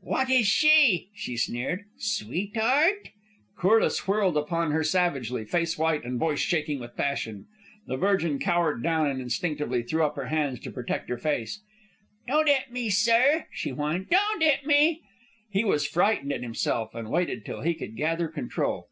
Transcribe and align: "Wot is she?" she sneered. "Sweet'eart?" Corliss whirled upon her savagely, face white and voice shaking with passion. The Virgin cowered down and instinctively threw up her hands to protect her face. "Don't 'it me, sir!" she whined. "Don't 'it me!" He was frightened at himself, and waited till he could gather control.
"Wot 0.00 0.30
is 0.30 0.46
she?" 0.46 1.08
she 1.12 1.36
sneered. 1.36 1.86
"Sweet'eart?" 1.98 3.08
Corliss 3.56 4.06
whirled 4.06 4.36
upon 4.36 4.70
her 4.70 4.84
savagely, 4.84 5.44
face 5.44 5.76
white 5.76 6.04
and 6.04 6.20
voice 6.20 6.38
shaking 6.38 6.78
with 6.78 6.94
passion. 6.96 7.46
The 7.88 7.96
Virgin 7.96 8.38
cowered 8.38 8.80
down 8.80 9.08
and 9.08 9.20
instinctively 9.20 9.82
threw 9.82 10.04
up 10.04 10.14
her 10.14 10.26
hands 10.26 10.60
to 10.60 10.70
protect 10.70 11.08
her 11.08 11.18
face. 11.18 11.64
"Don't 12.28 12.46
'it 12.48 12.70
me, 12.70 12.90
sir!" 12.90 13.46
she 13.50 13.70
whined. 13.70 14.08
"Don't 14.08 14.40
'it 14.40 14.64
me!" 14.64 15.02
He 15.50 15.64
was 15.64 15.84
frightened 15.84 16.32
at 16.32 16.42
himself, 16.44 16.94
and 16.94 17.10
waited 17.10 17.44
till 17.44 17.62
he 17.62 17.74
could 17.74 17.96
gather 17.96 18.28
control. 18.28 18.86